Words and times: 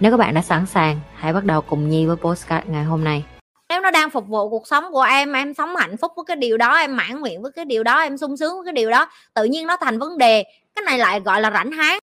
Nếu 0.00 0.10
các 0.10 0.16
bạn 0.16 0.34
đã 0.34 0.42
sẵn 0.42 0.66
sàng, 0.66 1.00
hãy 1.14 1.32
bắt 1.32 1.44
đầu 1.44 1.60
cùng 1.60 1.88
Nhi 1.88 2.06
với 2.06 2.16
postcard 2.16 2.66
ngày 2.68 2.84
hôm 2.84 3.04
nay. 3.04 3.24
Nếu 3.68 3.80
nó 3.80 3.90
đang 3.90 4.10
phục 4.10 4.28
vụ 4.28 4.48
cuộc 4.50 4.66
sống 4.66 4.84
của 4.92 5.02
em, 5.02 5.32
em 5.32 5.54
sống 5.54 5.76
hạnh 5.76 5.96
phúc 5.96 6.12
với 6.16 6.24
cái 6.26 6.36
điều 6.36 6.56
đó, 6.56 6.76
em 6.76 6.96
mãn 6.96 7.20
nguyện 7.20 7.42
với 7.42 7.52
cái 7.52 7.64
điều 7.64 7.82
đó, 7.82 8.00
em 8.00 8.18
sung 8.18 8.36
sướng 8.36 8.54
với 8.54 8.64
cái 8.64 8.72
điều 8.72 8.90
đó, 8.90 9.08
tự 9.34 9.44
nhiên 9.44 9.66
nó 9.66 9.76
thành 9.76 9.98
vấn 9.98 10.18
đề. 10.18 10.44
Cái 10.74 10.82
này 10.86 10.98
lại 10.98 11.20
gọi 11.20 11.40
là 11.40 11.50
rảnh 11.50 11.72
háng. 11.72 11.98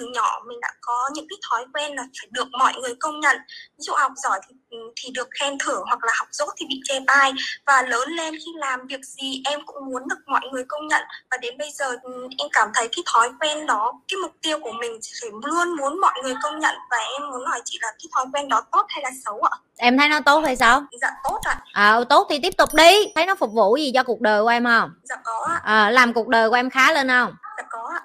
Từ 0.00 0.06
nhỏ 0.14 0.40
mình 0.46 0.60
đã 0.60 0.68
có 0.80 1.08
những 1.14 1.26
cái 1.30 1.36
thói 1.50 1.64
quen 1.74 1.94
là 1.96 2.02
phải 2.20 2.28
được 2.30 2.48
mọi 2.58 2.72
người 2.82 2.94
công 3.00 3.20
nhận 3.20 3.36
ví 3.48 3.82
dụ 3.82 3.92
học 3.96 4.12
giỏi 4.16 4.40
thì 4.48 4.54
ừ, 4.70 4.78
thì 4.96 5.10
được 5.14 5.28
khen 5.40 5.58
thưởng 5.58 5.82
hoặc 5.86 6.04
là 6.04 6.12
học 6.18 6.28
dốt 6.30 6.48
thì 6.56 6.66
bị 6.68 6.80
chê 6.84 7.00
bai 7.00 7.32
và 7.66 7.82
lớn 7.82 8.08
lên 8.08 8.34
khi 8.34 8.52
làm 8.56 8.86
việc 8.86 9.00
gì 9.04 9.42
em 9.44 9.60
cũng 9.66 9.86
muốn 9.86 10.02
được 10.08 10.16
mọi 10.26 10.40
người 10.52 10.64
công 10.68 10.86
nhận 10.88 11.02
và 11.30 11.36
đến 11.36 11.58
bây 11.58 11.70
giờ 11.70 11.96
ừ, 12.02 12.28
em 12.38 12.48
cảm 12.52 12.68
thấy 12.74 12.88
cái 12.96 13.02
thói 13.12 13.30
quen 13.40 13.66
đó 13.66 13.92
cái 14.08 14.18
mục 14.22 14.32
tiêu 14.42 14.58
của 14.62 14.72
mình 14.80 14.92
phải 15.20 15.30
luôn 15.44 15.76
muốn 15.76 16.00
mọi 16.00 16.14
người 16.22 16.34
công 16.42 16.58
nhận 16.60 16.74
và 16.90 16.96
em 16.96 17.30
muốn 17.30 17.46
hỏi 17.46 17.60
chị 17.64 17.78
là 17.82 17.88
cái 17.88 18.06
thói 18.14 18.24
quen 18.32 18.48
đó 18.48 18.62
tốt 18.72 18.86
hay 18.88 19.02
là 19.02 19.10
xấu 19.24 19.40
ạ 19.40 19.56
Em 19.78 19.98
thấy 19.98 20.08
nó 20.08 20.20
tốt 20.20 20.40
hay 20.44 20.56
sao? 20.56 20.82
dạ 21.00 21.10
tốt 21.24 21.38
ạ 21.44 21.60
À, 21.72 22.00
tốt 22.08 22.26
thì 22.30 22.38
tiếp 22.42 22.52
tục 22.58 22.68
đi. 22.74 23.12
Thấy 23.14 23.26
nó 23.26 23.34
phục 23.34 23.52
vụ 23.52 23.76
gì 23.76 23.90
cho 23.94 24.02
cuộc 24.02 24.20
đời 24.20 24.42
của 24.42 24.48
em 24.48 24.64
không? 24.64 24.90
dạ 25.02 25.16
có 25.24 25.46
ạ 25.50 25.60
À, 25.64 25.90
làm 25.90 26.12
cuộc 26.12 26.28
đời 26.28 26.50
của 26.50 26.56
em 26.56 26.70
khá 26.70 26.92
lên 26.92 27.08
không? 27.08 27.34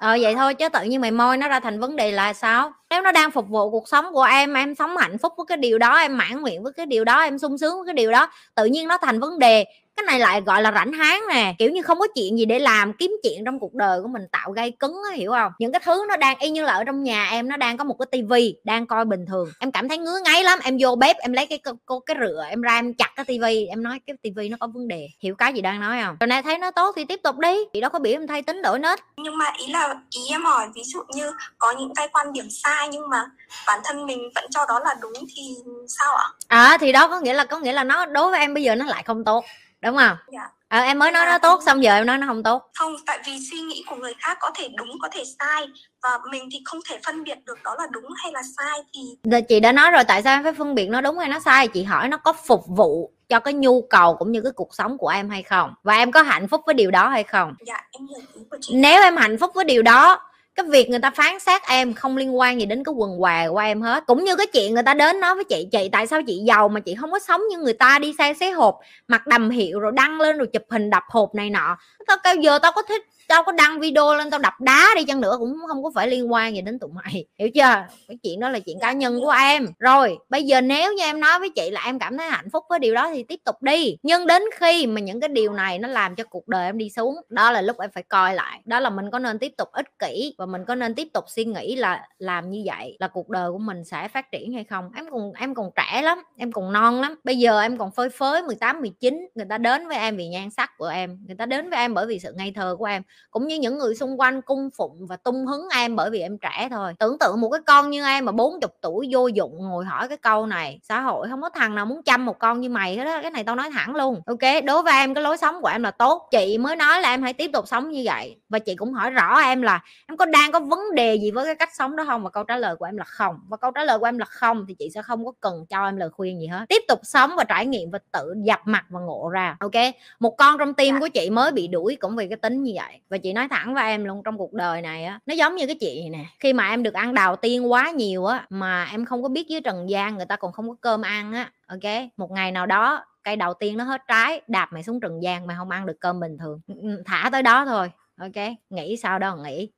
Ờ 0.01 0.17
vậy 0.21 0.35
thôi 0.35 0.53
chứ 0.53 0.69
tự 0.69 0.83
nhiên 0.83 1.01
mày 1.01 1.11
môi 1.11 1.37
nó 1.37 1.47
ra 1.47 1.59
thành 1.59 1.79
vấn 1.79 1.95
đề 1.95 2.11
là 2.11 2.33
sao? 2.33 2.71
Nếu 2.89 3.01
nó 3.01 3.11
đang 3.11 3.31
phục 3.31 3.49
vụ 3.49 3.69
cuộc 3.71 3.87
sống 3.87 4.05
của 4.13 4.23
em, 4.23 4.53
em 4.53 4.75
sống 4.75 4.97
hạnh 4.97 5.17
phúc 5.17 5.33
với 5.37 5.45
cái 5.47 5.57
điều 5.57 5.77
đó, 5.79 5.97
em 5.97 6.17
mãn 6.17 6.41
nguyện 6.41 6.63
với 6.63 6.73
cái 6.73 6.85
điều 6.85 7.03
đó, 7.05 7.21
em 7.21 7.39
sung 7.39 7.57
sướng 7.57 7.75
với 7.77 7.85
cái 7.85 7.93
điều 7.93 8.11
đó, 8.11 8.27
tự 8.55 8.65
nhiên 8.65 8.87
nó 8.87 8.97
thành 8.97 9.19
vấn 9.19 9.39
đề. 9.39 9.65
Cái 10.01 10.05
này 10.05 10.19
lại 10.19 10.41
gọi 10.41 10.61
là 10.61 10.71
rảnh 10.71 10.93
háng 10.93 11.23
nè, 11.29 11.55
kiểu 11.59 11.71
như 11.71 11.81
không 11.81 11.99
có 11.99 12.07
chuyện 12.15 12.37
gì 12.37 12.45
để 12.45 12.59
làm, 12.59 12.93
kiếm 12.93 13.11
chuyện 13.23 13.45
trong 13.45 13.59
cuộc 13.59 13.73
đời 13.73 14.01
của 14.01 14.07
mình 14.07 14.21
tạo 14.31 14.51
gây 14.51 14.71
cứng 14.79 14.95
á, 15.11 15.15
hiểu 15.15 15.31
không? 15.31 15.51
Những 15.59 15.71
cái 15.71 15.81
thứ 15.85 16.05
nó 16.07 16.17
đang 16.17 16.39
y 16.39 16.49
như 16.49 16.63
là 16.63 16.73
ở 16.73 16.83
trong 16.83 17.03
nhà 17.03 17.27
em 17.31 17.49
nó 17.49 17.57
đang 17.57 17.77
có 17.77 17.83
một 17.83 17.95
cái 17.99 18.05
tivi 18.11 18.55
đang 18.63 18.87
coi 18.87 19.05
bình 19.05 19.25
thường. 19.25 19.49
Em 19.59 19.71
cảm 19.71 19.89
thấy 19.89 19.97
ngứa 19.97 20.19
ngáy 20.25 20.43
lắm, 20.43 20.59
em 20.63 20.77
vô 20.79 20.95
bếp 20.95 21.17
em 21.17 21.33
lấy 21.33 21.45
cái 21.45 21.57
cái, 21.57 21.73
cái, 21.87 21.97
cái 22.05 22.17
rửa 22.19 22.45
em 22.49 22.61
ra 22.61 22.75
em 22.75 22.93
chặt 22.93 23.09
cái 23.15 23.25
tivi, 23.25 23.65
em 23.65 23.83
nói 23.83 23.99
cái 24.07 24.15
tivi 24.21 24.49
nó 24.49 24.57
có 24.59 24.67
vấn 24.73 24.87
đề. 24.87 25.07
Hiểu 25.23 25.35
cái 25.35 25.53
gì 25.53 25.61
đang 25.61 25.79
nói 25.79 25.99
không? 26.03 26.17
Rồi 26.19 26.27
này 26.27 26.41
thấy 26.43 26.57
nó 26.57 26.71
tốt 26.71 26.93
thì 26.95 27.05
tiếp 27.05 27.19
tục 27.23 27.37
đi. 27.39 27.57
Chị 27.73 27.81
đâu 27.81 27.89
có 27.89 27.99
biểu 27.99 28.13
em 28.13 28.27
thay 28.27 28.41
tính 28.41 28.61
đổi 28.61 28.79
nết. 28.79 28.99
nhưng 29.17 29.37
mà 29.37 29.45
ý 29.57 29.67
là 29.71 29.95
ý 30.09 30.21
em 30.29 30.43
hỏi 30.43 30.67
ví 30.75 30.81
dụ 30.85 30.99
như 31.15 31.31
có 31.57 31.71
những 31.71 31.95
cái 31.95 32.07
quan 32.13 32.33
điểm 32.33 32.45
sai 32.63 32.87
nhưng 32.91 33.09
mà 33.09 33.25
bản 33.67 33.79
thân 33.83 34.05
mình 34.05 34.19
vẫn 34.35 34.45
cho 34.49 34.65
đó 34.65 34.79
là 34.79 34.95
đúng 35.01 35.13
thì 35.35 35.41
sao 35.87 36.15
ạ 36.15 36.27
À 36.47 36.77
thì 36.81 36.91
đó 36.91 37.07
có 37.07 37.19
nghĩa 37.19 37.33
là 37.33 37.43
có 37.43 37.59
nghĩa 37.59 37.71
là 37.73 37.83
nó 37.83 38.05
đối 38.05 38.31
với 38.31 38.39
em 38.39 38.53
bây 38.53 38.63
giờ 38.63 38.75
nó 38.75 38.85
lại 38.85 39.03
không 39.03 39.23
tốt, 39.25 39.45
đúng 39.81 39.97
không? 39.97 40.17
Dạ. 40.33 40.49
Ờ, 40.69 40.79
em 40.79 40.99
mới 40.99 41.11
nói 41.11 41.25
nó 41.25 41.37
tốt 41.37 41.59
xong 41.65 41.83
giờ 41.83 41.93
em 41.93 42.05
nói 42.05 42.17
nó 42.17 42.27
không 42.27 42.43
tốt. 42.43 42.69
không 42.75 42.95
tại 43.05 43.19
vì 43.25 43.31
suy 43.51 43.57
nghĩ 43.59 43.83
của 43.87 43.95
người 43.95 44.13
khác 44.19 44.37
có 44.41 44.51
thể 44.55 44.69
đúng 44.77 44.89
có 45.01 45.09
thể 45.11 45.23
sai 45.39 45.67
và 46.03 46.09
mình 46.31 46.49
thì 46.51 46.61
không 46.65 46.79
thể 46.89 46.99
phân 47.05 47.23
biệt 47.23 47.37
được 47.45 47.63
đó 47.63 47.75
là 47.79 47.87
đúng 47.91 48.05
hay 48.23 48.31
là 48.31 48.41
sai 48.57 48.79
thì 48.93 49.01
Rồi 49.31 49.41
chị 49.41 49.59
đã 49.59 49.71
nói 49.71 49.91
rồi 49.91 50.03
tại 50.03 50.23
sao 50.23 50.35
em 50.37 50.43
phải 50.43 50.53
phân 50.53 50.75
biệt 50.75 50.87
nó 50.87 51.01
đúng 51.01 51.17
hay 51.17 51.29
nó 51.29 51.39
sai 51.39 51.67
chị 51.67 51.83
hỏi 51.83 52.07
nó 52.09 52.17
có 52.17 52.33
phục 52.33 52.63
vụ 52.67 53.11
cho 53.29 53.39
cái 53.39 53.53
nhu 53.53 53.81
cầu 53.81 54.15
cũng 54.15 54.31
như 54.31 54.41
cái 54.41 54.51
cuộc 54.55 54.75
sống 54.75 54.97
của 54.97 55.07
em 55.07 55.29
hay 55.29 55.43
không 55.43 55.73
và 55.83 55.95
em 55.95 56.11
có 56.11 56.21
hạnh 56.21 56.47
phúc 56.47 56.61
với 56.65 56.75
điều 56.75 56.91
đó 56.91 57.09
hay 57.09 57.23
không 57.23 57.53
dạ 57.65 57.81
em 57.91 58.07
hiểu 58.07 58.19
ý 58.35 58.41
của 58.51 58.57
chị 58.61 58.73
nếu 58.75 59.01
em 59.03 59.17
hạnh 59.17 59.37
phúc 59.37 59.51
với 59.55 59.65
điều 59.65 59.81
đó 59.81 60.30
cái 60.55 60.65
việc 60.69 60.89
người 60.89 60.99
ta 60.99 61.11
phán 61.11 61.39
xét 61.39 61.61
em 61.67 61.93
không 61.93 62.17
liên 62.17 62.37
quan 62.37 62.59
gì 62.59 62.65
đến 62.65 62.83
cái 62.83 62.93
quần 62.93 63.21
què 63.21 63.49
của 63.49 63.57
em 63.57 63.81
hết. 63.81 64.03
Cũng 64.07 64.23
như 64.23 64.35
cái 64.35 64.47
chuyện 64.47 64.73
người 64.73 64.83
ta 64.83 64.93
đến 64.93 65.19
nói 65.19 65.35
với 65.35 65.43
chị 65.43 65.67
chị, 65.71 65.89
tại 65.91 66.07
sao 66.07 66.21
chị 66.27 66.41
giàu 66.47 66.69
mà 66.69 66.79
chị 66.79 66.95
không 66.95 67.11
có 67.11 67.19
sống 67.19 67.41
như 67.49 67.57
người 67.57 67.73
ta 67.73 67.99
đi 67.99 68.13
xe 68.17 68.33
xế 68.33 68.51
hộp, 68.51 68.79
mặc 69.07 69.27
đầm 69.27 69.49
hiệu 69.49 69.79
rồi 69.79 69.91
đăng 69.95 70.21
lên 70.21 70.37
rồi 70.37 70.47
chụp 70.47 70.63
hình 70.69 70.89
đập 70.89 71.03
hộp 71.09 71.35
này 71.35 71.49
nọ? 71.49 71.77
Tao 72.07 72.17
kêu, 72.23 72.35
giờ 72.35 72.59
tao 72.59 72.71
có 72.71 72.81
thích 72.81 73.01
tao 73.27 73.43
có 73.43 73.51
đăng 73.51 73.79
video 73.79 74.15
lên 74.15 74.29
tao 74.29 74.39
đập 74.39 74.53
đá 74.59 74.87
đi 74.95 75.03
chăng 75.03 75.21
nữa 75.21 75.35
cũng 75.39 75.57
không 75.67 75.83
có 75.83 75.91
phải 75.95 76.07
liên 76.07 76.31
quan 76.31 76.55
gì 76.55 76.61
đến 76.61 76.79
tụi 76.79 76.89
mày, 76.93 77.25
hiểu 77.39 77.49
chưa? 77.49 77.85
Cái 78.07 78.17
chuyện 78.23 78.39
đó 78.39 78.49
là 78.49 78.59
chuyện 78.59 78.79
cá 78.79 78.91
nhân 78.91 79.19
của 79.21 79.29
em. 79.29 79.67
Rồi, 79.79 80.17
bây 80.29 80.43
giờ 80.43 80.61
nếu 80.61 80.93
như 80.93 81.03
em 81.03 81.19
nói 81.19 81.39
với 81.39 81.49
chị 81.49 81.69
là 81.71 81.81
em 81.85 81.99
cảm 81.99 82.17
thấy 82.17 82.27
hạnh 82.27 82.49
phúc 82.53 82.65
với 82.69 82.79
điều 82.79 82.93
đó 82.95 83.09
thì 83.13 83.23
tiếp 83.23 83.39
tục 83.45 83.55
đi. 83.61 83.97
Nhưng 84.03 84.27
đến 84.27 84.41
khi 84.55 84.87
mà 84.87 85.01
những 85.01 85.19
cái 85.19 85.29
điều 85.29 85.53
này 85.53 85.79
nó 85.79 85.87
làm 85.87 86.15
cho 86.15 86.23
cuộc 86.23 86.47
đời 86.47 86.65
em 86.65 86.77
đi 86.77 86.89
xuống, 86.89 87.15
đó 87.29 87.51
là 87.51 87.61
lúc 87.61 87.79
em 87.79 87.89
phải 87.93 88.03
coi 88.03 88.35
lại. 88.35 88.61
Đó 88.65 88.79
là 88.79 88.89
mình 88.89 89.11
có 89.11 89.19
nên 89.19 89.39
tiếp 89.39 89.51
tục 89.57 89.69
ích 89.71 89.99
kỷ 89.99 90.35
và 90.37 90.45
mình 90.45 90.65
có 90.67 90.75
nên 90.75 90.95
tiếp 90.95 91.07
tục 91.13 91.25
suy 91.27 91.45
nghĩ 91.45 91.75
là 91.75 92.07
làm 92.17 92.49
như 92.49 92.63
vậy 92.65 92.97
là 92.99 93.07
cuộc 93.07 93.29
đời 93.29 93.51
của 93.51 93.57
mình 93.57 93.83
sẽ 93.83 94.07
phát 94.07 94.31
triển 94.31 94.53
hay 94.53 94.63
không? 94.63 94.89
Em 94.95 95.05
còn 95.11 95.33
em 95.33 95.55
còn 95.55 95.69
trẻ 95.75 96.01
lắm, 96.01 96.23
em 96.37 96.51
còn 96.51 96.73
non 96.73 97.01
lắm. 97.01 97.15
Bây 97.23 97.37
giờ 97.37 97.61
em 97.61 97.77
còn 97.77 97.91
phơi 97.91 98.09
phới 98.09 98.43
18 98.43 98.81
19 98.81 99.27
người 99.35 99.45
ta 99.49 99.57
đến 99.57 99.87
với 99.87 99.97
em 99.97 100.17
vì 100.17 100.27
nhan 100.27 100.49
sắc 100.49 100.77
của 100.77 100.87
em, 100.87 101.17
người 101.27 101.35
ta 101.35 101.45
đến 101.45 101.69
với 101.69 101.79
em 101.79 101.93
bởi 101.93 102.05
vì 102.05 102.19
sự 102.19 102.33
ngây 102.37 102.51
thơ 102.55 102.75
của 102.79 102.85
em 102.85 103.03
cũng 103.31 103.47
như 103.47 103.59
những 103.59 103.77
người 103.77 103.95
xung 103.95 104.19
quanh 104.19 104.41
cung 104.41 104.69
phụng 104.77 105.07
và 105.07 105.15
tung 105.15 105.45
hứng 105.45 105.67
em 105.75 105.95
bởi 105.95 106.09
vì 106.09 106.19
em 106.19 106.37
trẻ 106.37 106.67
thôi. 106.71 106.93
Tưởng 106.99 107.19
tượng 107.19 107.41
một 107.41 107.49
cái 107.49 107.61
con 107.65 107.89
như 107.89 108.05
em 108.05 108.25
mà 108.25 108.31
40 108.31 108.69
tuổi 108.81 109.07
vô 109.11 109.27
dụng 109.27 109.57
ngồi 109.57 109.85
hỏi 109.85 110.07
cái 110.07 110.17
câu 110.17 110.45
này 110.45 110.79
xã 110.83 111.01
hội 111.01 111.27
không 111.29 111.41
có 111.41 111.49
thằng 111.49 111.75
nào 111.75 111.85
muốn 111.85 112.03
chăm 112.03 112.25
một 112.25 112.39
con 112.39 112.61
như 112.61 112.69
mày 112.69 112.97
hết 112.97 113.03
đó 113.03 113.19
cái 113.21 113.31
này 113.31 113.43
tao 113.43 113.55
nói 113.55 113.69
thẳng 113.73 113.95
luôn. 113.95 114.21
Ok 114.25 114.63
đối 114.65 114.83
với 114.83 114.93
em 114.93 115.13
cái 115.13 115.23
lối 115.23 115.37
sống 115.37 115.55
của 115.61 115.67
em 115.67 115.83
là 115.83 115.91
tốt. 115.91 116.27
Chị 116.31 116.57
mới 116.57 116.75
nói 116.75 117.01
là 117.01 117.09
em 117.09 117.23
hãy 117.23 117.33
tiếp 117.33 117.49
tục 117.53 117.67
sống 117.67 117.89
như 117.89 118.01
vậy. 118.05 118.37
Và 118.49 118.59
chị 118.59 118.75
cũng 118.75 118.93
hỏi 118.93 119.09
rõ 119.09 119.39
em 119.39 119.61
là 119.61 119.83
em 120.07 120.17
có 120.17 120.25
đang 120.25 120.51
có 120.51 120.59
vấn 120.59 120.79
đề 120.95 121.15
gì 121.15 121.31
với 121.31 121.45
cái 121.45 121.55
cách 121.55 121.69
sống 121.73 121.95
đó 121.95 122.03
không? 122.07 122.23
Và 122.23 122.29
câu 122.29 122.43
trả 122.43 122.57
lời 122.57 122.75
của 122.75 122.85
em 122.85 122.97
là 122.97 123.05
không. 123.05 123.35
Và 123.49 123.57
câu 123.57 123.71
trả 123.71 123.83
lời 123.83 123.99
của 123.99 124.05
em 124.05 124.17
là 124.17 124.25
không 124.25 124.65
thì 124.67 124.75
chị 124.79 124.89
sẽ 124.93 125.01
không 125.01 125.25
có 125.25 125.31
cần 125.41 125.65
cho 125.69 125.85
em 125.85 125.97
lời 125.97 126.09
khuyên 126.09 126.39
gì 126.39 126.47
hết. 126.47 126.65
Tiếp 126.69 126.81
tục 126.87 126.99
sống 127.03 127.31
và 127.37 127.43
trải 127.43 127.65
nghiệm 127.65 127.91
và 127.91 127.99
tự 128.11 128.33
dập 128.43 128.59
mặt 128.65 128.85
và 128.89 128.99
ngộ 128.99 129.29
ra. 129.29 129.57
Ok 129.59 129.71
một 130.19 130.37
con 130.37 130.57
trong 130.57 130.73
tim 130.73 130.99
của 130.99 131.07
chị 131.07 131.29
mới 131.29 131.51
bị 131.51 131.67
đuổi 131.67 131.97
cũng 131.99 132.15
vì 132.15 132.27
cái 132.27 132.37
tính 132.37 132.63
như 132.63 132.71
vậy 132.75 132.99
và 133.11 133.17
chị 133.17 133.33
nói 133.33 133.47
thẳng 133.47 133.73
với 133.73 133.83
em 133.83 134.05
luôn 134.05 134.23
trong 134.23 134.37
cuộc 134.37 134.53
đời 134.53 134.81
này 134.81 135.05
á 135.05 135.19
nó 135.25 135.33
giống 135.33 135.55
như 135.55 135.67
cái 135.67 135.77
chị 135.79 136.01
này 136.01 136.19
nè 136.19 136.29
khi 136.39 136.53
mà 136.53 136.69
em 136.69 136.83
được 136.83 136.93
ăn 136.93 137.13
đào 137.13 137.35
tiên 137.35 137.71
quá 137.71 137.91
nhiều 137.91 138.25
á 138.25 138.45
mà 138.49 138.87
em 138.91 139.05
không 139.05 139.23
có 139.23 139.29
biết 139.29 139.47
dưới 139.47 139.61
trần 139.61 139.89
gian 139.89 140.17
người 140.17 140.25
ta 140.25 140.35
còn 140.35 140.51
không 140.51 140.69
có 140.69 140.75
cơm 140.81 141.01
ăn 141.01 141.33
á 141.33 141.51
ok? 141.67 141.93
Một 142.17 142.31
ngày 142.31 142.51
nào 142.51 142.65
đó 142.65 143.05
cây 143.23 143.35
đầu 143.35 143.53
tiên 143.53 143.77
nó 143.77 143.83
hết 143.83 144.01
trái 144.07 144.41
đạp 144.47 144.73
mày 144.73 144.83
xuống 144.83 144.99
trần 144.99 145.23
gian 145.23 145.47
mày 145.47 145.57
không 145.57 145.69
ăn 145.69 145.85
được 145.85 145.97
cơm 145.99 146.19
bình 146.19 146.37
thường. 146.37 146.61
Ừ, 146.67 147.03
thả 147.05 147.29
tới 147.31 147.43
đó 147.43 147.65
thôi 147.65 147.91
ok? 148.19 148.47
Nghĩ 148.69 148.97
sao 148.97 149.19
đâu 149.19 149.37
nghĩ. 149.37 149.71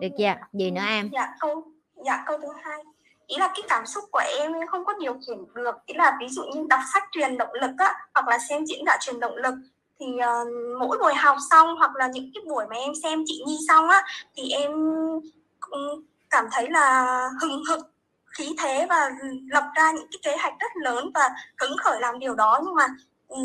Được 0.00 0.08
chưa? 0.18 0.34
Gì 0.52 0.70
nữa 0.70 0.82
em? 0.86 1.10
dạ 1.12 1.34
câu 1.40 1.64
dạ 2.04 2.24
câu 2.26 2.38
thứ 2.38 2.48
hai. 2.64 2.78
Ý 3.26 3.36
là 3.38 3.46
cái 3.46 3.62
cảm 3.68 3.86
xúc 3.86 4.04
của 4.12 4.22
em 4.38 4.52
em 4.52 4.66
không 4.66 4.84
có 4.84 4.92
điều 5.00 5.12
khiển 5.12 5.38
được. 5.54 5.76
Ý 5.86 5.94
là 5.94 6.16
ví 6.20 6.26
dụ 6.28 6.42
như 6.54 6.66
đọc 6.68 6.80
sách 6.94 7.02
truyền 7.12 7.38
động 7.38 7.52
lực 7.60 7.70
á 7.78 7.94
hoặc 8.14 8.28
là 8.28 8.38
xem 8.48 8.64
diễn 8.64 8.84
giả 8.86 8.96
truyền 9.00 9.20
động 9.20 9.36
lực 9.36 9.54
thì 10.00 10.06
uh, 10.06 10.48
mỗi 10.80 10.98
buổi 10.98 11.14
học 11.14 11.36
xong 11.50 11.76
hoặc 11.78 11.96
là 11.96 12.08
những 12.08 12.30
cái 12.34 12.42
buổi 12.46 12.64
mà 12.70 12.76
em 12.76 12.92
xem 13.02 13.24
chị 13.26 13.42
Nhi 13.46 13.58
xong 13.68 13.88
á 13.88 14.02
thì 14.36 14.50
em 14.50 14.70
cũng 15.60 16.02
cảm 16.30 16.44
thấy 16.52 16.70
là 16.70 17.20
hừng 17.42 17.64
hực 17.68 17.80
khí 18.26 18.54
thế 18.58 18.86
và 18.88 19.10
lập 19.48 19.64
ra 19.76 19.92
những 19.92 20.06
cái 20.10 20.18
kế 20.22 20.42
hoạch 20.42 20.54
rất 20.58 20.76
lớn 20.82 21.10
và 21.14 21.30
hứng 21.60 21.76
khởi 21.84 22.00
làm 22.00 22.18
điều 22.18 22.34
đó. 22.34 22.60
Nhưng 22.64 22.74
mà 22.74 22.86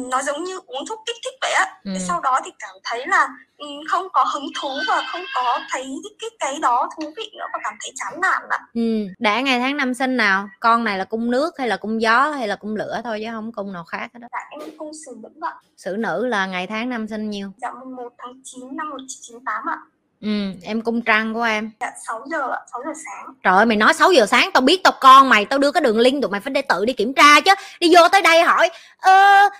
nó 0.10 0.22
giống 0.22 0.44
như 0.44 0.60
uống 0.66 0.86
thuốc 0.90 1.00
kích 1.06 1.16
thích 1.24 1.34
vậy 1.42 1.52
á. 1.52 1.66
Ừ. 1.84 1.92
sau 2.08 2.22
đó 2.22 2.40
thì 2.46 2.52
cảm 2.60 2.76
thấy 2.84 3.08
là 3.08 3.28
ừ, 3.58 3.66
không 3.90 4.08
có 4.14 4.24
hứng 4.34 4.48
thú 4.62 4.70
và 4.88 5.04
không 5.12 5.22
có 5.36 5.60
thấy 5.72 5.96
cái, 6.20 6.30
cái 6.40 6.60
đó 6.62 6.90
thú 6.98 7.14
vị 7.18 7.32
nữa 7.38 7.46
và 7.54 7.60
cảm 7.64 7.74
thấy 7.82 7.92
chán 7.96 8.22
nản 8.22 8.42
ạ. 8.50 8.60
Ừ. 8.74 9.08
đã 9.20 9.42
ngày 9.42 9.60
tháng 9.60 9.78
năm 9.78 9.94
sinh 9.94 10.18
nào 10.18 10.50
con 10.60 10.84
này 10.84 10.98
là 10.98 11.06
cung 11.06 11.32
nước 11.32 11.58
hay 11.58 11.68
là 11.68 11.78
cung 11.78 12.02
gió 12.02 12.32
hay 12.32 12.48
là 12.48 12.56
cung 12.56 12.76
lửa 12.76 13.02
thôi 13.04 13.22
chứ 13.24 13.28
không 13.32 13.52
cung 13.52 13.74
nào 13.74 13.84
khác 13.84 14.10
hết 14.14 14.20
đó 14.20 14.28
dạ 14.32 14.40
em 14.52 14.78
cung 14.78 14.92
sử 15.06 15.16
nữ 15.24 15.30
ạ. 15.42 15.54
Sử 15.78 15.96
nữ 16.00 16.26
là 16.26 16.46
ngày 16.46 16.68
tháng 16.68 16.90
năm 16.90 17.08
sinh 17.08 17.30
nhiêu 17.30 17.52
dạ 17.62 17.72
mùng 17.80 17.96
1 17.96 18.10
tháng 18.18 18.34
9 18.44 18.76
năm 18.78 18.90
1998 18.90 19.70
ạ. 19.70 19.78
Ừ 20.22 20.28
em 20.64 20.82
cung 20.82 21.02
trăng 21.02 21.34
của 21.34 21.42
em. 21.44 21.72
Dạ 21.80 21.92
6 22.08 22.22
giờ 22.32 22.52
ạ 22.52 22.60
6 22.72 22.82
giờ 22.86 22.92
sáng. 23.06 23.34
Trời 23.44 23.58
ơi 23.58 23.66
mày 23.66 23.78
nói 23.78 23.94
6 23.94 24.12
giờ 24.12 24.26
sáng 24.26 24.50
tao 24.54 24.62
biết 24.62 24.82
tao 24.84 24.94
con 25.02 25.30
mày 25.30 25.46
tao 25.46 25.60
đưa 25.60 25.72
cái 25.72 25.82
đường 25.82 26.00
link 26.00 26.22
tụi 26.22 26.32
mày 26.32 26.42
phải 26.42 26.54
để 26.54 26.62
tự 26.62 26.86
đi 26.86 26.94
kiểm 26.94 27.14
tra 27.14 27.40
chứ. 27.40 27.52
Đi 27.80 27.96
vô 27.96 28.08
tới 28.12 28.22
đây 28.22 28.44
hỏi 28.44 28.70
ơ 28.98 29.12
em 29.12 29.52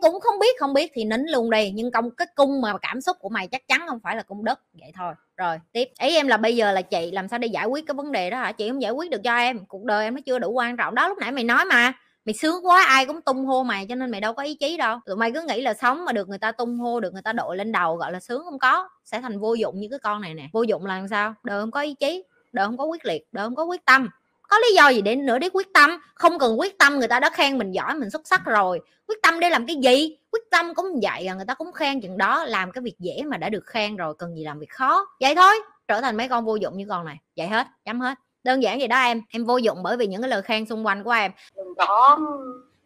cũng 0.00 0.20
không 0.20 0.38
biết 0.38 0.56
không 0.58 0.74
biết 0.74 0.90
thì 0.94 1.04
nín 1.04 1.20
luôn 1.26 1.50
đi. 1.50 1.70
Nhưng 1.74 1.90
công, 1.90 2.10
cái 2.10 2.26
cung 2.34 2.60
mà 2.60 2.72
cảm 2.82 3.00
xúc 3.00 3.16
của 3.20 3.28
mày 3.28 3.48
chắc 3.48 3.68
chắn 3.68 3.84
không 3.88 4.00
phải 4.02 4.16
là 4.16 4.22
cung 4.22 4.44
đất. 4.44 4.60
Vậy 4.80 4.92
thôi, 4.96 5.14
rồi, 5.36 5.58
tiếp. 5.72 5.88
Ý 6.00 6.16
em 6.16 6.26
là 6.26 6.36
bây 6.36 6.56
giờ 6.56 6.72
là 6.72 6.82
chị 6.82 7.10
làm 7.10 7.28
sao 7.28 7.38
để 7.38 7.48
giải 7.48 7.66
quyết 7.66 7.86
cái 7.86 7.94
vấn 7.94 8.12
đề 8.12 8.30
đó 8.30 8.38
hả? 8.38 8.52
Chị 8.52 8.68
không 8.68 8.82
giải 8.82 8.92
quyết 8.92 9.10
được 9.10 9.20
cho 9.24 9.36
em. 9.36 9.66
Cuộc 9.66 9.84
đời 9.84 10.04
em 10.04 10.14
nó 10.14 10.20
chưa 10.26 10.38
đủ 10.38 10.50
quan 10.50 10.76
trọng. 10.76 10.94
Đó, 10.94 11.08
lúc 11.08 11.18
nãy 11.18 11.32
mày 11.32 11.44
nói 11.44 11.64
mà, 11.64 11.92
mày 12.24 12.34
sướng 12.34 12.66
quá, 12.66 12.84
ai 12.84 13.06
cũng 13.06 13.22
tung 13.22 13.44
hô 13.44 13.62
mày, 13.62 13.86
cho 13.88 13.94
nên 13.94 14.10
mày 14.10 14.20
đâu 14.20 14.32
có 14.32 14.42
ý 14.42 14.54
chí 14.54 14.76
đâu. 14.76 14.98
Tụi 15.06 15.16
mày 15.16 15.32
cứ 15.32 15.42
nghĩ 15.48 15.60
là 15.60 15.74
sống 15.74 16.04
mà 16.04 16.12
được 16.12 16.28
người 16.28 16.38
ta 16.38 16.52
tung 16.52 16.78
hô, 16.78 17.00
được 17.00 17.12
người 17.12 17.22
ta 17.22 17.32
đội 17.32 17.56
lên 17.56 17.72
đầu, 17.72 17.96
gọi 17.96 18.12
là 18.12 18.20
sướng 18.20 18.42
không 18.44 18.58
có, 18.58 18.88
sẽ 19.04 19.20
thành 19.20 19.40
vô 19.40 19.54
dụng 19.54 19.80
như 19.80 19.86
cái 19.90 19.98
con 19.98 20.20
này 20.20 20.34
nè. 20.34 20.48
Vô 20.52 20.62
dụng 20.62 20.86
là 20.86 20.98
làm 20.98 21.08
sao? 21.08 21.34
Đời 21.44 21.62
không 21.62 21.70
có 21.70 21.80
ý 21.80 21.94
chí, 21.94 22.24
đời 22.52 22.66
không 22.66 22.76
có 22.76 22.84
quyết 22.84 23.06
liệt, 23.06 23.22
đời 23.32 23.46
không 23.46 23.56
có 23.56 23.64
quyết 23.64 23.84
tâm 23.84 24.08
có 24.50 24.58
lý 24.58 24.74
do 24.74 24.88
gì 24.88 25.02
để 25.02 25.16
nữa 25.16 25.38
để 25.38 25.48
quyết 25.52 25.72
tâm? 25.74 25.90
Không 26.14 26.38
cần 26.38 26.60
quyết 26.60 26.78
tâm 26.78 26.98
người 26.98 27.08
ta 27.08 27.20
đã 27.20 27.30
khen 27.30 27.58
mình 27.58 27.72
giỏi 27.72 27.94
mình 27.94 28.10
xuất 28.10 28.26
sắc 28.26 28.44
rồi. 28.44 28.80
Quyết 29.08 29.22
tâm 29.22 29.40
để 29.40 29.50
làm 29.50 29.66
cái 29.66 29.76
gì? 29.76 30.16
Quyết 30.30 30.42
tâm 30.50 30.74
cũng 30.74 30.86
vậy 31.02 31.26
à 31.26 31.34
người 31.34 31.44
ta 31.44 31.54
cũng 31.54 31.72
khen 31.72 32.00
chừng 32.00 32.18
đó 32.18 32.44
làm 32.44 32.72
cái 32.72 32.82
việc 32.82 32.94
dễ 32.98 33.22
mà 33.26 33.36
đã 33.36 33.48
được 33.48 33.66
khen 33.66 33.96
rồi 33.96 34.14
cần 34.18 34.36
gì 34.36 34.44
làm 34.44 34.58
việc 34.58 34.70
khó? 34.70 35.06
Vậy 35.20 35.34
thôi 35.34 35.54
trở 35.88 36.00
thành 36.00 36.16
mấy 36.16 36.28
con 36.28 36.44
vô 36.44 36.56
dụng 36.56 36.76
như 36.76 36.86
con 36.88 37.04
này. 37.04 37.16
Vậy 37.36 37.46
hết 37.46 37.66
chấm 37.84 38.00
hết. 38.00 38.18
Đơn 38.44 38.62
giản 38.62 38.78
vậy 38.78 38.88
đó 38.88 39.00
em 39.00 39.22
em 39.30 39.44
vô 39.44 39.56
dụng 39.56 39.82
bởi 39.82 39.96
vì 39.96 40.06
những 40.06 40.22
cái 40.22 40.30
lời 40.30 40.42
khen 40.42 40.66
xung 40.66 40.86
quanh 40.86 41.04
của 41.04 41.10
em. 41.10 41.32
Mình 41.56 41.74
có 41.78 42.18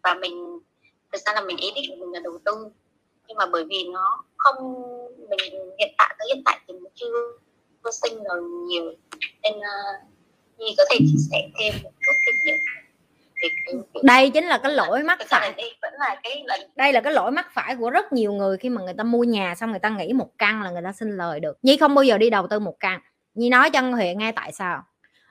và 0.02 0.14
mình 0.14 0.58
thực 1.12 1.22
ra 1.26 1.32
là 1.32 1.40
mình 1.40 1.56
ý 1.56 1.72
định 1.74 1.84
của 1.90 1.96
mình 2.04 2.12
là 2.12 2.20
đầu 2.24 2.38
tư. 2.44 2.52
Nhưng 3.28 3.36
mà 3.36 3.46
bởi 3.46 3.64
vì 3.64 3.88
nó 3.92 4.24
không 4.36 4.74
mình 5.28 5.38
hiện 5.78 5.94
tại 5.98 6.14
tới 6.18 6.28
hiện 6.34 6.42
tại 6.44 6.60
thì 6.68 6.74
mình 6.74 6.92
chưa 6.94 7.32
chưa 7.84 7.90
sinh 7.90 8.22
rồi 8.22 8.42
nhiều. 8.42 8.92
Nên 9.42 9.52
uh, 9.56 10.13
Nhi 10.58 10.74
có 10.78 10.84
thể 10.90 10.98
chia 10.98 11.18
sẻ 11.30 11.48
thêm 11.60 11.74
một 11.82 11.90
chút 12.06 12.12
kinh 12.26 12.44
nghiệm 12.44 12.58
đây 14.02 14.30
chính 14.30 14.44
là 14.44 14.58
cái 14.58 14.72
lỗi 14.72 15.02
mắc 15.02 15.18
phải. 15.28 15.52
đây 15.56 15.76
vẫn 15.82 15.92
là 15.98 16.20
cái 16.22 16.42
lần 16.46 16.60
đây 16.76 16.92
là 16.92 17.00
cái 17.00 17.12
lỗi 17.12 17.30
mắc 17.30 17.46
phải 17.52 17.76
của 17.76 17.90
rất 17.90 18.12
nhiều 18.12 18.32
người 18.32 18.56
khi 18.56 18.68
mà 18.68 18.82
người 18.82 18.94
ta 18.94 19.04
mua 19.04 19.24
nhà 19.24 19.54
xong 19.54 19.70
người 19.70 19.78
ta 19.78 19.88
nghĩ 19.88 20.12
một 20.12 20.28
căn 20.38 20.62
là 20.62 20.70
người 20.70 20.82
ta 20.84 20.92
xin 20.92 21.16
lời 21.16 21.40
được. 21.40 21.58
Nhi 21.62 21.76
không 21.76 21.94
bao 21.94 22.02
giờ 22.02 22.18
đi 22.18 22.30
đầu 22.30 22.46
tư 22.46 22.58
một 22.58 22.80
căn. 22.80 23.00
Nhi 23.34 23.48
nói 23.48 23.70
cho 23.70 23.80
huệ 23.80 24.14
nghe 24.14 24.32
tại 24.32 24.52
sao. 24.52 24.82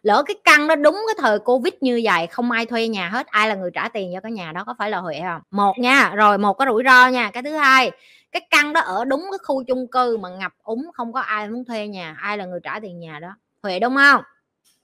Lỡ 0.01 0.23
cái 0.27 0.35
căn 0.43 0.67
đó 0.67 0.75
đúng 0.75 1.05
cái 1.07 1.15
thời 1.17 1.39
covid 1.39 1.73
như 1.81 2.01
vậy 2.03 2.27
không 2.27 2.51
ai 2.51 2.65
thuê 2.65 2.87
nhà 2.87 3.09
hết 3.09 3.27
ai 3.27 3.49
là 3.49 3.55
người 3.55 3.71
trả 3.73 3.89
tiền 3.89 4.11
cho 4.13 4.19
cái 4.19 4.31
nhà 4.31 4.51
đó 4.51 4.63
có 4.63 4.75
phải 4.79 4.89
là 4.89 4.97
huệ 4.97 5.21
không? 5.21 5.41
Một 5.51 5.79
nha 5.79 6.09
rồi 6.15 6.37
một 6.37 6.53
cái 6.53 6.67
rủi 6.71 6.83
ro 6.85 7.07
nha. 7.07 7.31
Cái 7.31 7.43
thứ 7.43 7.51
hai 7.51 7.91
cái 8.31 8.47
căn 8.49 8.73
đó 8.73 8.81
ở 8.81 9.05
đúng 9.05 9.27
cái 9.31 9.37
khu 9.43 9.63
chung 9.63 9.87
cư 9.91 10.17
mà 10.17 10.29
ngập 10.29 10.51
úng 10.63 10.85
không 10.93 11.13
có 11.13 11.19
ai 11.19 11.49
muốn 11.49 11.65
thuê 11.65 11.87
nhà 11.87 12.15
ai 12.21 12.37
là 12.37 12.45
người 12.45 12.59
trả 12.63 12.79
tiền 12.79 12.99
nhà 12.99 13.19
đó. 13.19 13.35
Huệ 13.63 13.79
đúng 13.79 13.95
không 13.95 14.23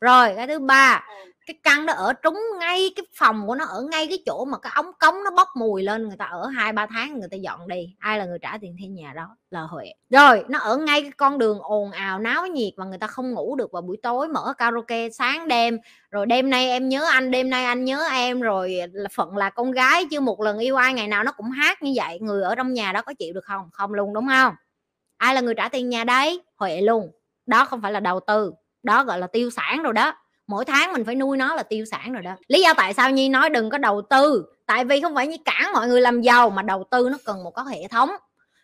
rồi 0.01 0.33
cái 0.35 0.47
thứ 0.47 0.59
ba 0.59 1.03
ừ. 1.07 1.31
cái 1.45 1.55
căn 1.63 1.85
đó 1.85 1.93
ở 1.93 2.13
trúng 2.13 2.39
ngay 2.59 2.91
cái 2.95 3.05
phòng 3.15 3.47
của 3.47 3.55
nó 3.55 3.65
ở 3.65 3.81
ngay 3.91 4.07
cái 4.07 4.17
chỗ 4.25 4.45
mà 4.45 4.57
cái 4.57 4.71
ống 4.75 4.91
cống 4.99 5.23
nó 5.23 5.31
bốc 5.31 5.47
mùi 5.55 5.83
lên 5.83 6.07
người 6.07 6.17
ta 6.17 6.25
ở 6.25 6.45
hai 6.45 6.73
ba 6.73 6.85
tháng 6.85 7.19
người 7.19 7.27
ta 7.31 7.35
dọn 7.35 7.67
đi 7.67 7.95
ai 7.99 8.19
là 8.19 8.25
người 8.25 8.39
trả 8.41 8.57
tiền 8.61 8.75
thuê 8.79 8.87
nhà 8.87 9.13
đó 9.15 9.37
là 9.51 9.61
huệ. 9.61 9.85
Rồi 10.09 10.43
nó 10.49 10.59
ở 10.59 10.77
ngay 10.77 11.01
cái 11.01 11.11
con 11.17 11.37
đường 11.37 11.59
ồn 11.61 11.91
ào 11.91 12.19
náo 12.19 12.47
nhiệt 12.47 12.73
và 12.77 12.85
người 12.85 12.97
ta 12.97 13.07
không 13.07 13.31
ngủ 13.33 13.55
được 13.55 13.71
vào 13.71 13.81
buổi 13.81 13.97
tối 14.03 14.27
mở 14.27 14.53
karaoke 14.57 15.09
sáng 15.09 15.47
đêm. 15.47 15.77
Rồi 16.11 16.25
đêm 16.25 16.49
nay 16.49 16.69
em 16.69 16.89
nhớ 16.89 17.05
anh 17.11 17.31
đêm 17.31 17.49
nay 17.49 17.65
anh 17.65 17.85
nhớ 17.85 18.07
em 18.11 18.41
rồi 18.41 18.81
là 18.91 19.09
phận 19.13 19.37
là 19.37 19.49
con 19.49 19.71
gái 19.71 20.05
chưa 20.11 20.19
một 20.19 20.41
lần 20.41 20.59
yêu 20.59 20.75
ai 20.75 20.93
ngày 20.93 21.07
nào 21.07 21.23
nó 21.23 21.31
cũng 21.31 21.49
hát 21.49 21.81
như 21.81 21.93
vậy 21.95 22.19
người 22.21 22.43
ở 22.43 22.55
trong 22.55 22.73
nhà 22.73 22.91
đó 22.91 23.01
có 23.01 23.13
chịu 23.13 23.33
được 23.33 23.45
không? 23.45 23.69
Không 23.73 23.93
luôn 23.93 24.13
đúng 24.13 24.27
không? 24.27 24.53
Ai 25.17 25.35
là 25.35 25.41
người 25.41 25.55
trả 25.55 25.69
tiền 25.69 25.89
nhà 25.89 26.03
đấy? 26.03 26.41
Huệ 26.55 26.81
luôn. 26.81 27.11
Đó 27.45 27.65
không 27.65 27.81
phải 27.81 27.91
là 27.91 27.99
đầu 27.99 28.19
tư 28.27 28.53
đó, 28.83 29.03
gọi 29.03 29.19
là 29.19 29.27
tiêu 29.27 29.49
sản 29.49 29.83
rồi 29.83 29.93
đó. 29.93 30.15
Mỗi 30.47 30.65
tháng 30.65 30.93
mình 30.93 31.05
phải 31.05 31.15
nuôi 31.15 31.37
nó 31.37 31.55
là 31.55 31.63
tiêu 31.63 31.85
sản 31.85 32.13
rồi 32.13 32.23
đó. 32.23 32.35
Lý 32.47 32.61
do 32.61 32.73
tại 32.77 32.93
sao 32.93 33.11
nhi 33.11 33.29
nói 33.29 33.49
đừng 33.49 33.69
có 33.69 33.77
đầu 33.77 34.01
tư? 34.09 34.45
Tại 34.65 34.85
vì 34.85 35.01
không 35.01 35.15
phải 35.15 35.27
như 35.27 35.37
cản 35.45 35.73
mọi 35.73 35.87
người 35.87 36.01
làm 36.01 36.21
giàu 36.21 36.49
mà 36.49 36.61
đầu 36.61 36.83
tư 36.91 37.09
nó 37.11 37.17
cần 37.25 37.43
một 37.43 37.51
có 37.51 37.63
hệ 37.63 37.87
thống. 37.87 38.09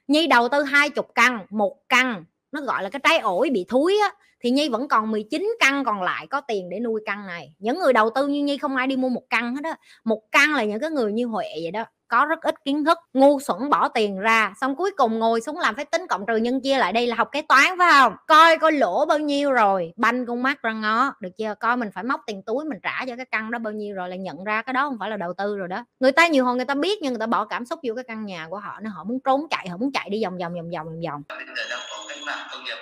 Nhi 0.07 0.27
đầu 0.27 0.49
tư 0.49 0.63
hai 0.63 0.89
chục 0.89 1.07
căn, 1.15 1.45
một 1.49 1.77
căn, 1.89 2.25
nó 2.51 2.61
gọi 2.61 2.83
là 2.83 2.89
cái 2.89 2.99
trái 3.03 3.19
ổi 3.19 3.49
bị 3.49 3.65
thúi 3.69 3.99
á, 4.01 4.09
thì 4.39 4.51
nhi 4.51 4.69
vẫn 4.69 4.87
còn 4.87 5.11
19 5.11 5.55
căn 5.59 5.85
còn 5.85 6.01
lại 6.01 6.27
có 6.27 6.41
tiền 6.41 6.69
để 6.69 6.79
nuôi 6.79 7.01
căn 7.05 7.27
này. 7.27 7.53
Những 7.59 7.79
người 7.79 7.93
đầu 7.93 8.09
tư 8.15 8.27
như 8.27 8.43
nhi 8.43 8.57
không 8.57 8.75
ai 8.75 8.87
đi 8.87 8.95
mua 8.95 9.09
một 9.09 9.23
căn 9.29 9.55
hết 9.55 9.63
á. 9.63 9.75
Một 10.03 10.21
căn 10.31 10.55
là 10.55 10.63
những 10.63 10.79
cái 10.79 10.89
người 10.89 11.11
như 11.11 11.25
huệ 11.25 11.45
vậy 11.63 11.71
đó 11.71 11.85
có 12.07 12.25
rất 12.25 12.41
ít 12.41 12.55
kiến 12.65 12.85
thức, 12.85 12.97
ngu 13.13 13.39
xuẩn 13.39 13.69
bỏ 13.69 13.87
tiền 13.87 14.19
ra, 14.19 14.53
xong 14.61 14.75
cuối 14.75 14.91
cùng 14.97 15.19
ngồi 15.19 15.41
xuống 15.41 15.59
làm 15.59 15.75
phép 15.75 15.91
tính 15.91 16.07
cộng 16.09 16.25
trừ 16.25 16.35
nhân 16.37 16.61
chia 16.61 16.77
lại 16.77 16.93
đây 16.93 17.07
là 17.07 17.15
học 17.15 17.29
cái 17.31 17.41
toán, 17.41 17.65
phải 17.77 17.91
không? 17.91 18.15
Coi 18.27 18.57
coi 18.57 18.71
lỗ 18.71 19.05
bao 19.05 19.19
nhiêu 19.19 19.51
rồi, 19.51 19.93
banh 19.95 20.25
con 20.25 20.43
mắt 20.43 20.61
ra 20.61 20.71
ngó. 20.73 21.13
Được 21.19 21.29
chưa? 21.37 21.55
Coi 21.59 21.77
mình 21.77 21.89
phải 21.93 22.03
móc 22.03 22.21
tiền 22.27 22.43
túi 22.43 22.65
mình 22.65 22.79
trả 22.83 23.05
cho 23.07 23.15
cái 23.15 23.25
căn 23.31 23.51
đó 23.51 23.59
bao 23.59 23.73
nhiêu 23.73 23.95
rồi 23.95 24.09
là 24.09 24.15
nhận 24.15 24.43
ra 24.43 24.61
cái 24.61 24.73
đó 24.73 24.81
không 24.81 24.97
phải 24.99 25.09
là 25.09 25.17
đầu 25.17 25.33
tư 25.33 25.57
rồi 25.57 25.67
đó. 25.67 25.85
Người 25.99 26.11
ta 26.11 26.27
nhiều 26.27 26.45
hồi 26.45 26.55
người 26.55 26.65
ta 26.65 26.73
biết 26.73 26.99
nhưng 27.01 27.13
người 27.13 27.19
ta 27.19 27.27
bỏ 27.27 27.45
cảm 27.45 27.65
xúc 27.65 27.79
vô 27.83 27.93
cái 27.95 28.03
căn 28.03 28.25
nhà 28.25 28.47
của 28.49 28.59
họ 28.59 28.79
nên 28.81 28.91
họ 28.91 29.03
muốn 29.03 29.19
trốn 29.25 29.47
chạy, 29.49 29.69
họ 29.69 29.77
muốn 29.77 29.91
chạy 29.91 30.09
đi 30.09 30.23
vòng 30.23 30.37
vòng 30.37 30.53
vòng 30.55 30.69
vòng 30.71 30.85
vòng 30.85 31.01
vòng. 31.07 31.23
Bây 31.29 31.45
giờ 31.57 31.63
đang 31.69 31.79
có 31.89 31.97
cách 32.09 32.17
mạng 32.25 32.47
công 32.51 32.63
nghiệp 32.63 32.77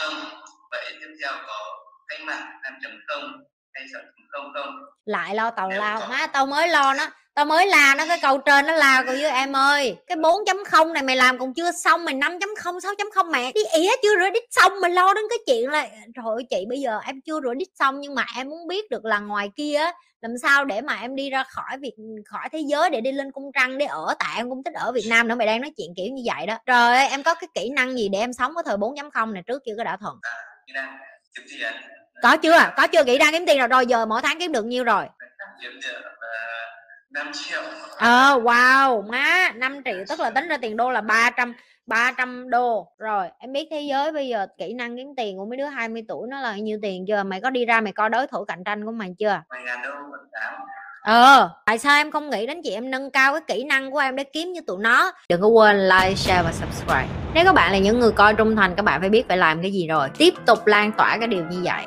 4.0 0.00 0.14
vậy 0.70 0.92
tiếp 1.00 1.14
theo 1.22 1.32
có 1.46 1.58
cách 2.08 2.20
mạng 2.26 2.46
5.0 2.82 3.44
lại 5.04 5.34
lo 5.34 5.50
tàu 5.50 5.70
lao. 5.70 6.00
má 6.10 6.26
tao 6.26 6.46
mới 6.46 6.68
lo 6.68 6.94
nó 6.94 7.10
tao 7.34 7.44
mới 7.44 7.66
la 7.66 7.94
nó 7.98 8.06
cái 8.06 8.18
câu 8.22 8.38
trên 8.38 8.66
nó 8.66 8.72
la 8.72 9.02
cô 9.06 9.12
với 9.12 9.30
em 9.30 9.56
ơi. 9.56 9.96
Cái 10.06 10.16
4.0 10.16 10.92
này 10.92 11.02
mày 11.02 11.16
làm 11.16 11.38
còn 11.38 11.54
chưa 11.54 11.72
xong 11.72 12.04
mày 12.04 12.14
5.0 12.14 12.78
6.0 12.78 13.30
mẹ 13.30 13.52
đi 13.52 13.60
ỉa 13.72 13.90
chưa 14.02 14.16
rửa 14.20 14.30
đít 14.30 14.42
xong 14.50 14.80
mày 14.80 14.90
lo 14.90 15.14
đến 15.14 15.24
cái 15.30 15.38
chuyện 15.46 15.70
là 15.70 15.88
rồi 16.14 16.44
chị 16.50 16.64
bây 16.68 16.80
giờ 16.80 17.00
em 17.06 17.20
chưa 17.20 17.40
rửa 17.40 17.54
đít 17.54 17.68
xong 17.74 18.00
nhưng 18.00 18.14
mà 18.14 18.26
em 18.36 18.48
muốn 18.48 18.68
biết 18.68 18.90
được 18.90 19.04
là 19.04 19.18
ngoài 19.18 19.50
kia 19.56 19.80
làm 20.20 20.38
sao 20.42 20.64
để 20.64 20.80
mà 20.80 20.98
em 21.00 21.16
đi 21.16 21.30
ra 21.30 21.44
khỏi 21.48 21.78
việc 21.80 21.94
khỏi 22.26 22.48
thế 22.52 22.58
giới 22.66 22.90
để 22.90 23.00
đi 23.00 23.12
lên 23.12 23.32
cung 23.32 23.50
trăng 23.54 23.78
để 23.78 23.86
ở 23.86 24.14
tại 24.18 24.34
em 24.36 24.48
cũng 24.48 24.64
thích 24.64 24.74
ở 24.74 24.92
Việt 24.92 25.06
Nam 25.08 25.28
nữa. 25.28 25.34
Mày 25.34 25.46
đang 25.46 25.60
nói 25.60 25.72
chuyện 25.76 25.88
kiểu 25.96 26.06
như 26.12 26.22
vậy 26.34 26.46
đó. 26.46 26.58
Trời 26.66 26.96
ơi 26.96 27.08
em 27.08 27.22
có 27.22 27.34
cái 27.34 27.48
kỹ 27.54 27.70
năng 27.70 27.98
gì 27.98 28.08
để 28.08 28.18
em 28.18 28.32
sống 28.32 28.52
cái 28.54 28.62
thời 28.66 28.76
4.0 28.76 29.32
này 29.32 29.42
trước 29.46 29.62
chưa 29.66 29.74
có 29.78 29.84
đã 29.84 29.96
thuận 29.96 30.16
có 32.24 32.36
chưa? 32.36 32.58
Có 32.76 32.86
chưa? 32.86 33.04
Nghĩ 33.04 33.18
ra 33.18 33.30
kiếm 33.32 33.44
tiền 33.46 33.58
rồi. 33.58 33.68
Rồi, 33.68 33.86
giờ 33.86 34.06
mỗi 34.06 34.22
tháng 34.22 34.38
kiếm 34.38 34.52
được 34.52 34.66
nhiêu 34.66 34.84
rồi? 34.84 35.04
5 37.10 37.30
triệu 37.32 37.60
ờ 37.96 38.40
wow, 38.42 39.10
má. 39.10 39.52
5 39.54 39.80
triệu, 39.84 40.04
tức 40.08 40.20
là 40.20 40.30
tính 40.30 40.48
ra 40.48 40.56
tiền 40.56 40.76
đô 40.76 40.90
là 40.90 41.00
300 41.00 41.54
300 41.86 42.50
đô. 42.50 42.88
Rồi, 42.98 43.26
em 43.38 43.52
biết 43.52 43.68
thế 43.70 43.80
giới 43.80 44.12
bây 44.12 44.28
giờ 44.28 44.46
kỹ 44.58 44.74
năng 44.74 44.96
kiếm 44.96 45.14
tiền 45.16 45.36
của 45.36 45.44
mấy 45.44 45.56
đứa 45.56 45.66
20 45.66 46.04
tuổi 46.08 46.28
nó 46.30 46.40
là 46.40 46.56
nhiêu 46.56 46.78
tiền 46.82 47.04
chưa? 47.08 47.22
Mày 47.22 47.40
có 47.40 47.50
đi 47.50 47.64
ra 47.64 47.80
mày 47.80 47.92
coi 47.92 48.10
đối 48.10 48.26
thủ 48.26 48.44
cạnh 48.44 48.64
tranh 48.64 48.84
của 48.84 48.92
mày 48.92 49.14
chưa? 49.18 49.40
Ờ 51.02 51.50
tại 51.66 51.78
sao 51.78 51.96
em 51.96 52.10
không 52.10 52.30
nghĩ 52.30 52.46
đến 52.46 52.60
chị 52.64 52.70
em 52.70 52.90
nâng 52.90 53.10
cao 53.10 53.32
cái 53.32 53.42
kỹ 53.46 53.64
năng 53.64 53.90
của 53.90 53.98
em 53.98 54.16
để 54.16 54.24
kiếm 54.24 54.52
như 54.52 54.60
tụi 54.66 54.78
nó? 54.80 55.12
Đừng 55.28 55.40
có 55.40 55.48
quên 55.48 55.88
like, 55.88 56.14
share 56.14 56.42
và 56.42 56.52
subscribe. 56.52 57.08
Nếu 57.34 57.44
các 57.44 57.54
bạn 57.54 57.72
là 57.72 57.78
những 57.78 58.00
người 58.00 58.12
coi 58.12 58.34
trung 58.34 58.56
thành, 58.56 58.74
các 58.76 58.82
bạn 58.82 59.00
phải 59.00 59.08
biết 59.08 59.24
phải 59.28 59.36
làm 59.36 59.62
cái 59.62 59.72
gì 59.72 59.86
rồi. 59.88 60.08
Tiếp 60.18 60.34
tục 60.46 60.66
lan 60.66 60.92
tỏa 60.92 61.16
cái 61.18 61.28
điều 61.28 61.44
như 61.50 61.60
vậy. 61.64 61.84